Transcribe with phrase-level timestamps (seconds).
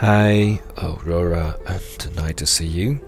[0.00, 3.00] Hi, Aurora, and nice to see you.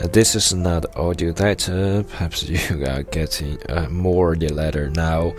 [0.00, 2.04] Uh, this is not audio letter.
[2.04, 5.34] Perhaps you are getting uh, more the letter now.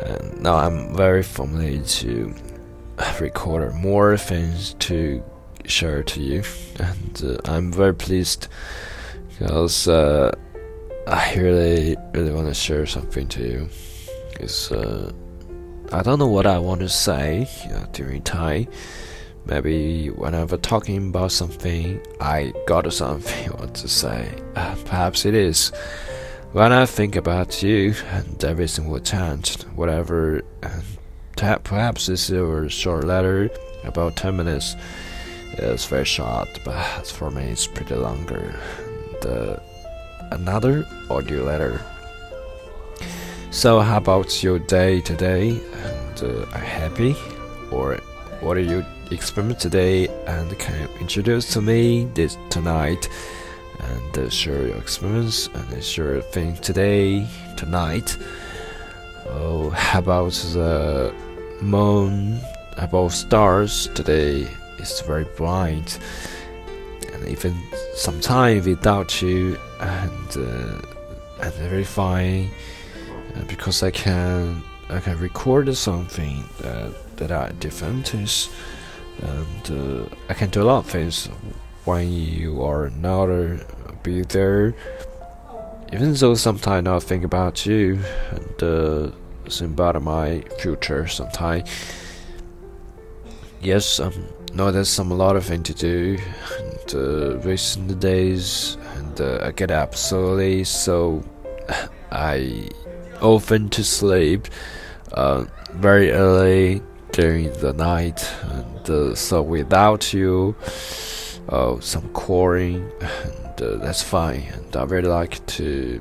[0.00, 2.32] Uh, now I'm very familiar to
[3.18, 5.24] record more things to
[5.64, 6.44] share to you,
[6.78, 8.46] and uh, I'm very pleased
[9.28, 10.32] because uh,
[11.08, 13.68] I really, really want to share something to you.
[14.38, 15.10] It's uh,
[15.92, 17.48] I don't know what I want to say
[17.92, 18.68] during time
[19.44, 24.34] Maybe whenever talking about something, I got something I want to say.
[24.56, 25.72] Uh, perhaps it is.
[26.52, 29.62] When I think about you, and everything will change.
[29.74, 30.42] Whatever.
[31.34, 33.50] Perhaps this is a short letter,
[33.84, 34.76] about 10 minutes.
[35.54, 38.54] It's very short, but for me it's pretty longer.
[38.78, 39.56] And, uh,
[40.30, 41.80] another audio letter.
[43.50, 45.50] So, how about your day today?
[45.50, 47.16] And uh, are happy?
[47.70, 47.96] Or
[48.40, 53.08] what are you experiment today and can introduce to me this tonight
[53.78, 58.16] and uh, share your experience and share thing today tonight?
[59.26, 61.14] Oh how about the
[61.60, 62.40] moon?
[62.76, 63.88] About stars?
[63.94, 65.98] Today it's very bright
[67.12, 67.54] and even
[67.94, 70.80] some time without you and uh,
[71.42, 72.50] and very fine
[73.36, 78.48] uh, because I can I can record something that that are different is
[79.20, 81.26] and uh, I can do a lot of things
[81.84, 83.58] when you are not uh,
[84.02, 84.74] be there.
[85.92, 89.10] Even though sometimes I think about you and uh,
[89.48, 91.68] think about my future sometimes.
[93.60, 94.12] Yes, um,
[94.54, 96.18] know there's some a lot of things to do,
[96.58, 101.22] and uh, recent days, and uh, I get up so late, so
[102.10, 102.68] I
[103.20, 104.48] often to sleep
[105.12, 110.56] uh, very early during the night, and uh, so without you,
[111.48, 114.44] uh, some quarrying, and uh, that's fine.
[114.54, 116.00] And I really like to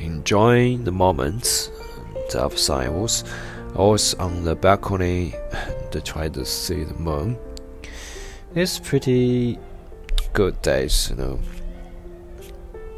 [0.00, 1.70] enjoy the moments.
[2.34, 3.24] I was
[3.74, 7.38] always on the balcony and try to see the moon.
[8.54, 9.58] It's pretty
[10.32, 11.38] good days, you know.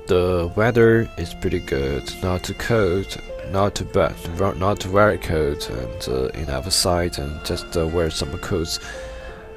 [0.09, 3.06] The weather is pretty good, not too cold,
[3.51, 4.15] not bad,
[4.59, 8.78] not very cold, and uh, enough sight, and just uh, wear some coats.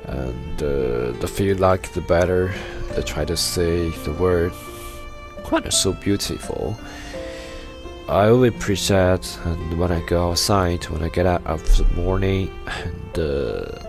[0.06, 2.54] And uh, the feel like the better.
[2.96, 4.54] They try to say the word
[5.44, 6.78] quite so beautiful.
[8.10, 12.52] I always appreciate and when I go outside, when I get out of the morning,
[12.68, 13.80] and uh,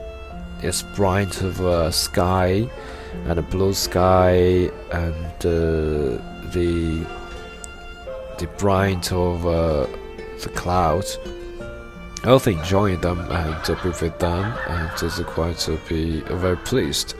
[0.63, 2.69] it's bright of a sky,
[3.27, 6.23] and a blue sky, and uh,
[6.53, 7.05] the
[8.39, 9.87] the bright of uh,
[10.43, 11.19] the clouds.
[12.25, 16.57] I also enjoy them and to be with them and just quite to be very
[16.57, 17.15] pleased.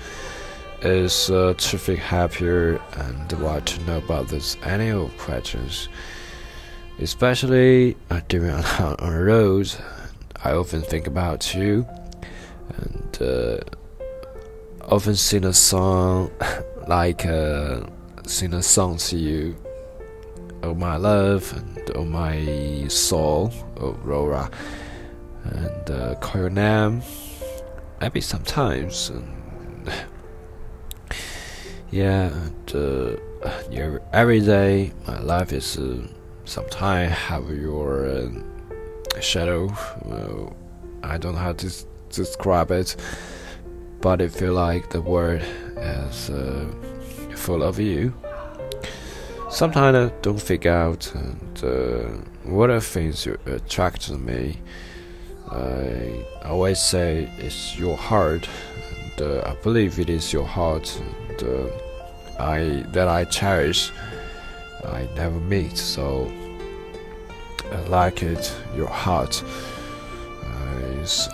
[0.81, 5.89] Is uh, terrific happier and want to know about this annual questions,
[7.01, 8.65] especially uh, during on,
[8.99, 9.75] on the road.
[10.45, 11.87] I often think about you
[12.77, 13.59] and uh,
[14.83, 16.31] often sing a song
[16.89, 17.81] like uh,
[18.27, 19.57] sing a song to you
[20.65, 24.51] oh my love and oh my soul, Aurora,
[25.45, 27.03] and uh, call your name.
[28.01, 29.93] Maybe sometimes, and
[31.91, 36.07] yeah, and uh, yeah, every day my life is uh,
[36.47, 39.69] sometimes have your uh, shadow.
[41.03, 41.71] I don't know how to
[42.09, 42.97] describe it,
[44.01, 45.43] but I feel like the world
[45.77, 46.67] is uh,
[47.35, 48.15] full of you
[49.55, 54.59] sometimes I don't figure out and, uh, what are things you attract me.
[55.49, 58.49] I always say it's your heart,
[58.91, 61.01] and uh, I believe it is your heart,
[61.31, 63.93] and uh, I that I cherish.
[64.85, 66.31] I never meet, so
[67.71, 68.53] I like it.
[68.75, 69.45] Your heart.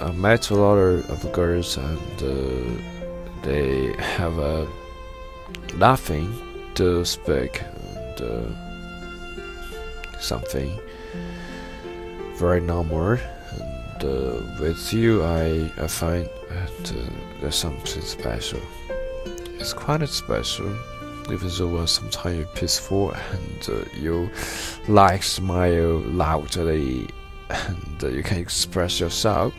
[0.00, 4.66] I, met a lot of girls, and uh, they have a
[5.76, 6.28] nothing
[6.74, 7.62] to speak
[8.20, 8.42] uh,
[10.18, 10.78] something
[12.36, 13.12] very normal.
[13.12, 18.60] And uh, with you, I, I find that uh, there's something special.
[19.58, 20.74] It's quite special,
[21.30, 24.30] even though sometimes you're peaceful and uh, you
[24.88, 27.08] like smile loudly
[27.50, 29.52] and uh, you can express yourself.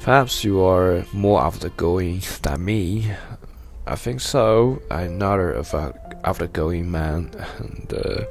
[0.00, 3.12] Perhaps you are more outgoing than me.
[3.86, 4.82] I think so.
[4.90, 5.94] I'm not a
[6.24, 8.24] outgoing man and uh,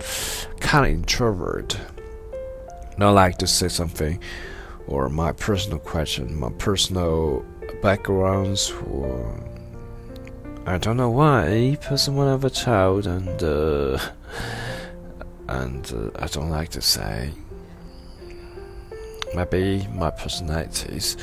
[0.60, 1.80] kind of introvert.
[2.98, 4.20] Not like to say something
[4.88, 7.46] or my personal question, my personal
[7.82, 9.06] backgrounds who
[10.66, 14.00] I don't know why person when I have a child and uh,
[15.48, 17.32] and uh, I don't like to say
[19.36, 21.18] maybe my personalities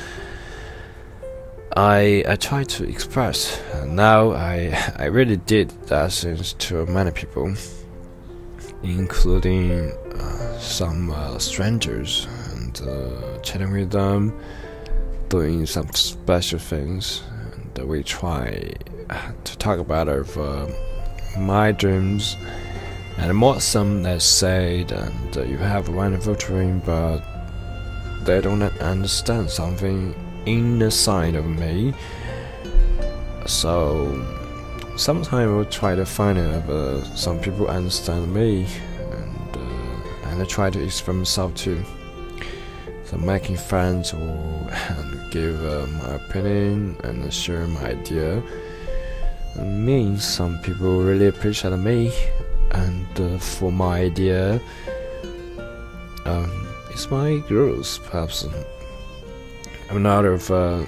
[1.75, 3.59] I I try to express.
[3.73, 7.55] And now I I really did that since to many people
[8.83, 14.37] including uh, some uh, strangers and uh, chatting with them
[15.29, 17.23] doing some special things
[17.75, 18.73] and we try
[19.43, 20.67] to talk about of uh,
[21.39, 22.35] my dreams
[23.17, 23.59] and more.
[23.59, 27.23] Some that say that uh, you have a wonderful dream but
[28.25, 30.13] they don't understand something
[30.45, 31.93] in the side of me.
[33.45, 34.25] So
[34.95, 38.67] sometimes I will try to find out uh, some people understand me
[39.11, 41.83] and uh, and I try to express myself too
[43.05, 44.71] so making friends or
[45.31, 48.41] give uh, my opinion and share my idea.
[49.55, 52.11] Means some people really appreciate me
[52.71, 54.59] and uh, for my idea.
[56.25, 58.45] Um, it's my growth perhaps
[59.89, 60.85] I'm not of uh,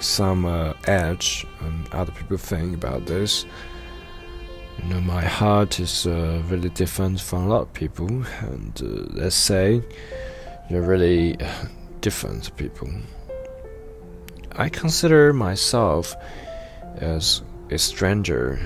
[0.00, 3.46] some uh, edge and other people think about this
[4.78, 8.08] you know my heart is uh, really different from a lot of people
[8.40, 9.82] and uh, let's say
[10.68, 11.36] you're really
[12.00, 12.90] different people
[14.56, 16.14] I consider myself
[16.96, 18.60] as a stranger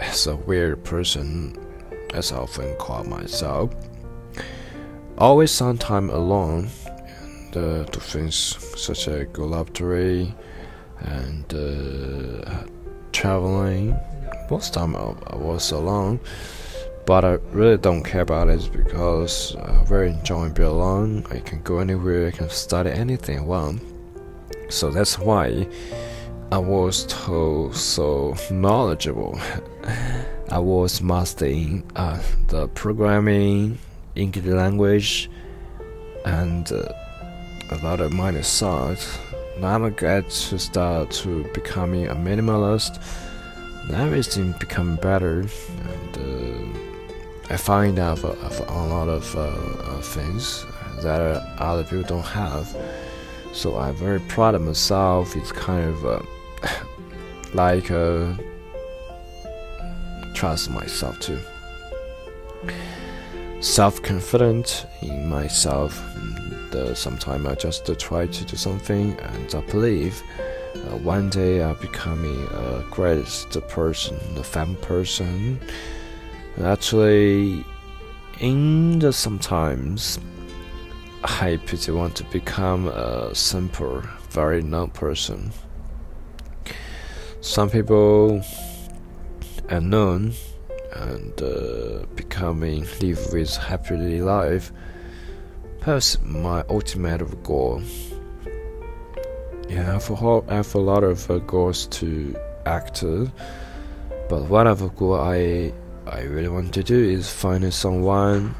[0.00, 1.56] as a weird person,
[2.14, 3.74] as I often call myself.
[5.18, 6.68] Always sometime alone
[7.56, 8.36] uh, do things
[8.76, 10.34] such as go lottery
[11.00, 12.64] and uh,
[13.12, 13.96] traveling.
[14.50, 16.20] Most time I, I, was alone,
[17.06, 21.24] but I really don't care about it because I very enjoy being alone.
[21.30, 23.82] I can go anywhere, I can study anything I want.
[24.68, 25.68] So that's why
[26.52, 29.38] I was so, so knowledgeable.
[30.50, 33.78] I was mastering uh, the programming,
[34.16, 35.30] English language,
[36.24, 36.92] and uh,
[37.70, 39.18] a lot of minor science.
[39.58, 43.00] Now I'm glad to start to becoming a minimalist.
[43.88, 50.66] Now everything become better, and uh, I find out of, a lot of uh, things
[51.02, 51.20] that
[51.58, 52.74] other people don't have.
[53.52, 55.36] So I'm very proud of myself.
[55.36, 56.20] It's kind of uh,
[57.54, 58.34] like uh,
[60.34, 61.38] trust myself too.
[63.60, 66.02] Self-confident in myself.
[66.74, 70.22] Uh, sometimes I just uh, try to do something, and I believe
[70.74, 75.60] uh, one day I'll becoming a greatest person, a fam person.
[76.62, 77.64] Actually,
[78.38, 80.18] in the sometimes
[81.22, 85.52] I pretty want to become a simple, very known person.
[87.42, 88.42] Some people
[89.70, 90.32] are known
[90.92, 94.72] and uh, becoming live with happily life.
[95.80, 97.80] Perhaps my ultimate goal.
[99.66, 102.36] Yeah, I have a, I have a lot of uh, goals to
[102.66, 103.02] act,
[104.28, 105.72] but one of the goal I
[106.06, 108.54] I really want to do is find someone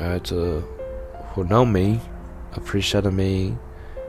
[0.00, 0.60] at, uh,
[1.34, 2.00] who know me,
[2.54, 3.54] appreciate me,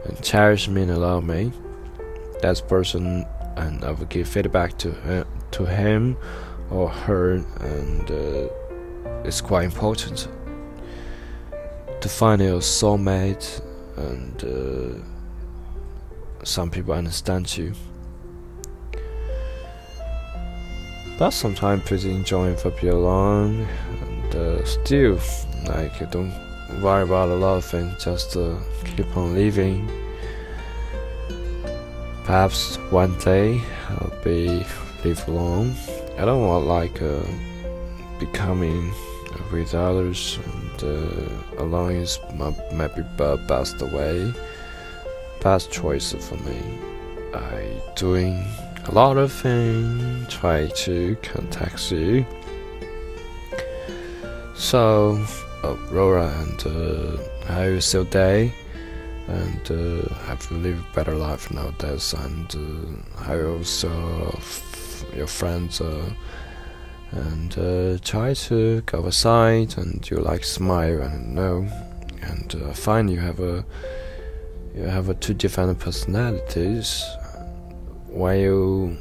[0.06, 1.52] and cherish me and love me.
[2.42, 3.26] That person
[3.58, 6.16] and I will give feedback to her, to him
[6.72, 8.48] or her, and uh,
[9.26, 10.30] it's quite important
[12.02, 13.62] to find your soulmate,
[13.98, 17.74] and uh, some people understand you.
[21.18, 23.68] But sometimes pretty enjoying for be alone,
[24.02, 25.20] and uh, still,
[25.66, 26.32] like, don't
[26.82, 28.56] worry about a lot of things, just uh,
[28.96, 29.90] keep on living.
[32.24, 34.64] Perhaps one day I'll be
[35.04, 35.76] live alone.
[36.18, 37.24] I don't want like uh,
[38.20, 38.94] becoming
[39.52, 42.20] with others and uh, is
[42.74, 44.34] maybe the best way,
[45.42, 46.62] best choice for me.
[47.34, 48.44] I doing
[48.86, 52.26] a lot of things, try to contact you.
[54.56, 55.24] So,
[55.64, 58.54] Aurora and uh, how you still day?
[59.30, 64.40] and uh, have to live a better life nowadays and uh, I also
[65.16, 66.10] your friends uh,
[67.12, 71.68] and uh, try to go aside and you like smile and know.
[72.22, 73.66] And uh, find you have a
[74.76, 77.04] you have a two different personalities.
[78.08, 78.98] While you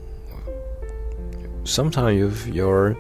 [1.65, 2.97] sometimes you you're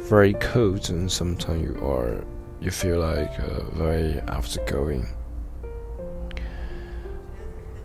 [0.00, 2.24] very cold and sometimes you are
[2.60, 5.06] you feel like uh, very outgoing.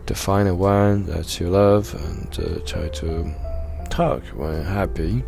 [0.06, 3.34] To find a one that you love and uh, try to
[3.90, 5.22] talk when happy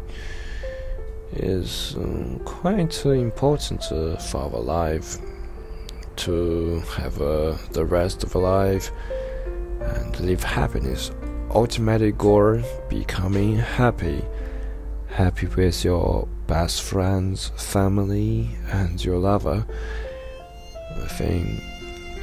[1.33, 5.19] is um, quite important uh, for our life.
[6.17, 8.91] To have uh, the rest of life
[9.81, 11.11] and live happiness.
[11.55, 14.23] Ultimate goal becoming happy.
[15.09, 19.65] Happy with your best friends family and your lover.
[20.97, 21.63] I think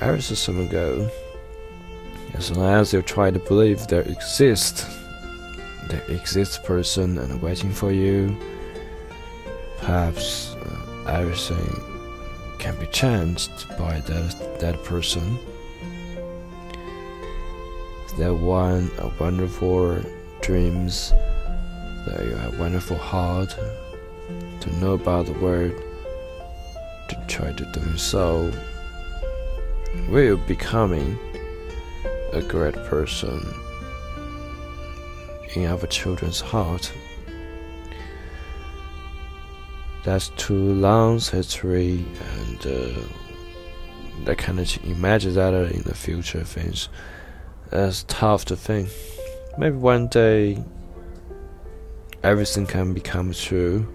[0.02, 1.10] years or some ago
[2.34, 4.86] as long as you try to believe there exists
[5.90, 8.38] there exists person and waiting for you
[9.88, 11.82] perhaps uh, everything
[12.60, 15.40] can be changed by that that person
[18.18, 19.98] that one a wonderful
[20.42, 21.12] dreams
[22.06, 23.56] that you have wonderful heart
[24.60, 25.72] to know about the world
[27.08, 28.52] to try to do so
[30.10, 31.18] will becoming
[32.34, 33.40] a great person
[35.56, 36.92] in our children's heart.
[40.08, 42.06] That's too long history,
[42.38, 43.02] and uh,
[44.24, 46.88] that kind of imagine that in the future things.
[47.72, 48.88] That's tough to think.
[49.58, 50.64] Maybe one day
[52.24, 53.86] everything can become true.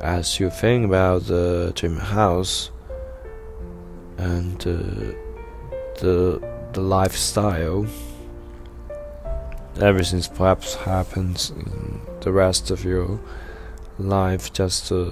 [0.00, 2.70] As you think about the dream house
[4.16, 5.12] and uh,
[6.00, 6.40] the
[6.72, 7.86] the lifestyle.
[9.78, 13.20] Everything perhaps happens in the rest of your
[13.98, 14.52] life.
[14.52, 15.10] Just uh,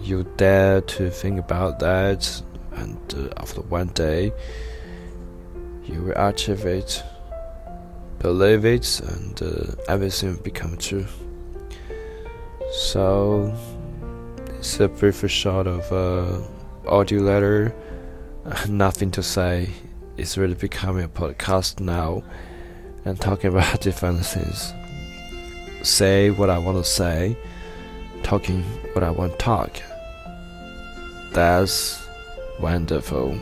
[0.00, 2.42] you dare to think about that,
[2.72, 4.32] and uh, after one day,
[5.84, 7.02] you will achieve it,
[8.18, 11.06] believe it, and uh, everything will become true.
[12.72, 13.54] So,
[14.58, 16.42] it's a brief shot of uh,
[16.88, 17.74] audio letter.
[18.68, 19.70] Nothing to say
[20.16, 22.22] it's really becoming a podcast now
[23.04, 24.72] and talking about different things.
[25.82, 27.36] Say what I want to say,
[28.26, 29.80] talking what I want to talk.
[31.32, 32.04] That's
[32.58, 33.38] wonderful.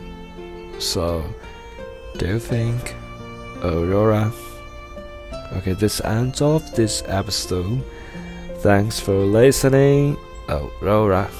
[0.77, 1.25] So,
[2.17, 2.93] do you think,
[3.63, 4.31] Aurora?
[5.53, 7.83] Okay, this ends off this episode.
[8.59, 10.17] Thanks for listening,
[10.49, 11.31] Aurora.